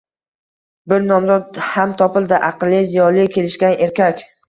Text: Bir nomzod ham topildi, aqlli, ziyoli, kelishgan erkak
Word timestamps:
Bir 0.93 1.05
nomzod 1.11 1.61
ham 1.67 1.95
topildi, 2.01 2.43
aqlli, 2.51 2.83
ziyoli, 2.97 3.31
kelishgan 3.41 3.81
erkak 3.89 4.31